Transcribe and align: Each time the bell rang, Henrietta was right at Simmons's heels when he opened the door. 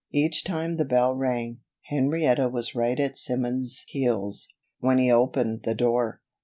Each 0.11 0.43
time 0.43 0.77
the 0.77 0.85
bell 0.85 1.15
rang, 1.15 1.59
Henrietta 1.83 2.49
was 2.49 2.73
right 2.73 2.99
at 2.99 3.19
Simmons's 3.19 3.83
heels 3.87 4.47
when 4.79 4.97
he 4.97 5.11
opened 5.11 5.61
the 5.61 5.75
door. 5.75 6.21